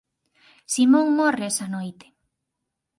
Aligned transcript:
Simón 0.73 1.07
morre 1.17 1.45
esa 1.51 1.67
noite. 1.75 2.05